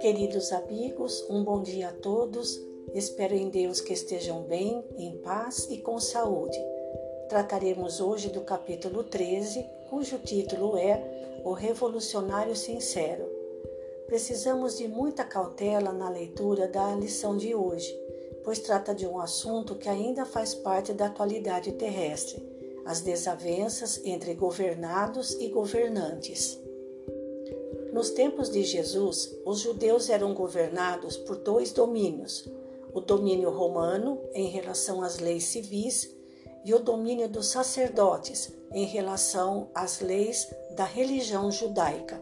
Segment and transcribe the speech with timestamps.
[0.00, 2.60] Queridos amigos, um bom dia a todos.
[2.94, 6.58] Espero em Deus que estejam bem, em paz e com saúde.
[7.28, 13.28] Trataremos hoje do capítulo 13, cujo título é O Revolucionário Sincero.
[14.06, 17.94] Precisamos de muita cautela na leitura da lição de hoje,
[18.44, 22.53] pois trata de um assunto que ainda faz parte da atualidade terrestre:
[22.84, 26.60] as desavenças entre governados e governantes.
[27.92, 32.48] Nos tempos de Jesus, os judeus eram governados por dois domínios:
[32.92, 36.14] o domínio romano, em relação às leis civis,
[36.64, 42.20] e o domínio dos sacerdotes, em relação às leis da religião judaica.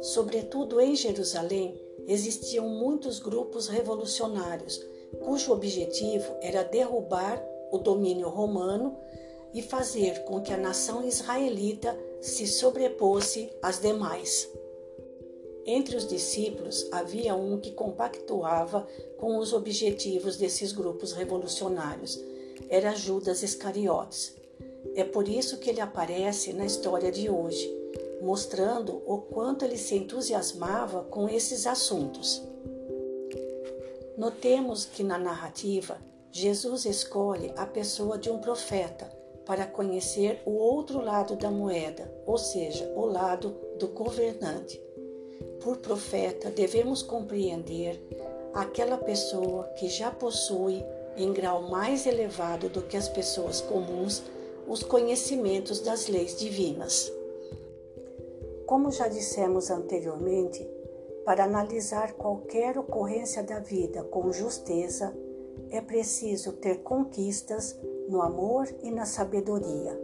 [0.00, 4.84] Sobretudo em Jerusalém, existiam muitos grupos revolucionários,
[5.24, 8.96] cujo objetivo era derrubar o domínio romano
[9.52, 14.48] e fazer com que a nação israelita se sobrepôsse às demais.
[15.66, 18.86] Entre os discípulos havia um que compactuava
[19.18, 22.18] com os objetivos desses grupos revolucionários.
[22.68, 24.34] Era Judas Iscariotes.
[24.94, 27.70] É por isso que ele aparece na história de hoje,
[28.22, 32.42] mostrando o quanto ele se entusiasmava com esses assuntos.
[34.16, 35.98] Notemos que na narrativa,
[36.32, 39.19] Jesus escolhe a pessoa de um profeta
[39.50, 44.80] para conhecer o outro lado da moeda, ou seja, o lado do governante.
[45.60, 48.00] Por profeta, devemos compreender
[48.54, 50.84] aquela pessoa que já possui,
[51.16, 54.22] em grau mais elevado do que as pessoas comuns,
[54.68, 57.12] os conhecimentos das leis divinas.
[58.66, 60.64] Como já dissemos anteriormente,
[61.24, 65.12] para analisar qualquer ocorrência da vida com justeza,
[65.70, 67.76] é preciso ter conquistas
[68.10, 69.98] no amor e na sabedoria.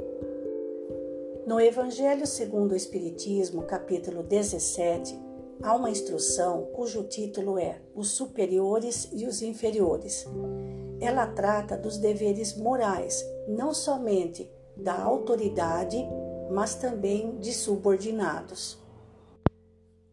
[1.44, 5.18] No Evangelho segundo o Espiritismo, capítulo 17,
[5.60, 10.24] há uma instrução cujo título é Os Superiores e os Inferiores.
[11.00, 16.06] Ela trata dos deveres morais, não somente da autoridade,
[16.48, 18.78] mas também de subordinados.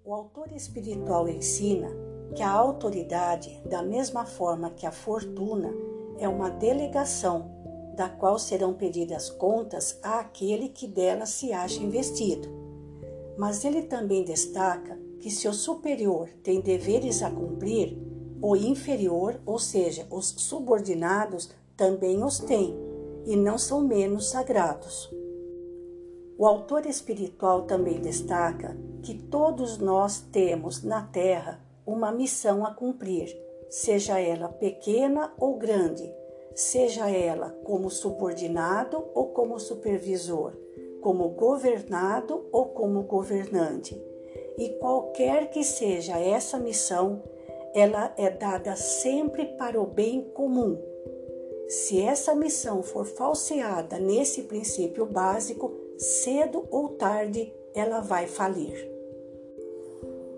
[0.03, 1.89] O autor espiritual ensina
[2.35, 5.71] que a autoridade, da mesma forma que a fortuna,
[6.17, 7.62] é uma delegação
[7.95, 12.47] da qual serão pedidas contas àquele que dela se acha investido.
[13.37, 17.97] Mas ele também destaca que se o superior tem deveres a cumprir,
[18.41, 22.75] o inferior, ou seja, os subordinados, também os têm
[23.25, 25.09] e não são menos sagrados.
[26.37, 33.33] O autor espiritual também destaca que todos nós temos na Terra uma missão a cumprir,
[33.69, 36.11] seja ela pequena ou grande,
[36.55, 40.53] seja ela como subordinado ou como supervisor,
[41.01, 44.01] como governado ou como governante.
[44.57, 47.23] E qualquer que seja essa missão,
[47.73, 50.77] ela é dada sempre para o bem comum.
[51.67, 58.91] Se essa missão for falseada nesse princípio básico, cedo ou tarde ela vai falir.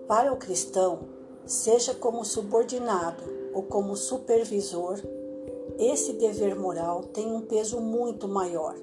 [0.06, 1.00] Para o cristão,
[1.44, 3.22] seja como subordinado
[3.52, 4.98] ou como supervisor,
[5.78, 8.74] esse dever moral tem um peso muito maior,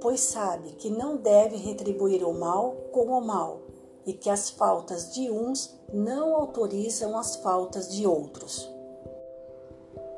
[0.00, 3.60] pois sabe que não deve retribuir o mal com o mal
[4.04, 8.68] e que as faltas de uns não autorizam as faltas de outros.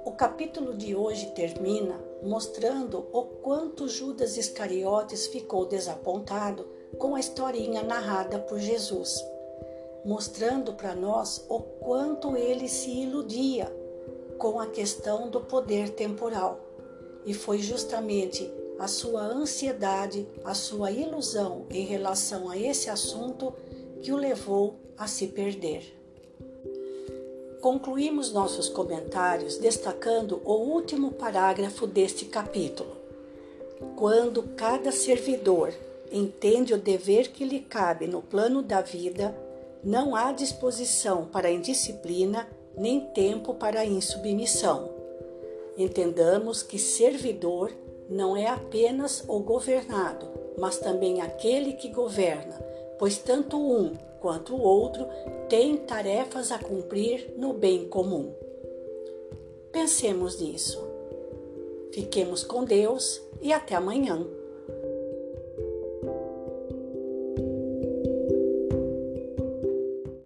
[0.07, 6.67] O capítulo de hoje termina mostrando o quanto Judas Iscariotes ficou desapontado
[6.99, 9.23] com a historinha narrada por Jesus,
[10.03, 13.71] mostrando para nós o quanto ele se iludia
[14.39, 16.61] com a questão do poder temporal.
[17.25, 23.53] E foi justamente a sua ansiedade, a sua ilusão em relação a esse assunto
[24.03, 25.95] que o levou a se perder.
[27.61, 32.97] Concluímos nossos comentários destacando o último parágrafo deste capítulo.
[33.97, 35.73] Quando cada servidor
[36.13, 39.37] entende o dever que lhe cabe no plano da vida,
[39.83, 44.91] não há disposição para indisciplina nem tempo para insubmissão.
[45.77, 47.73] Entendamos que servidor
[48.09, 50.27] não é apenas o governado,
[50.59, 52.59] mas também aquele que governa,
[52.99, 55.07] pois tanto um quanto o outro
[55.49, 58.33] têm tarefas a cumprir no bem comum.
[59.71, 60.83] Pensemos nisso.
[61.93, 64.27] Fiquemos com Deus e até amanhã.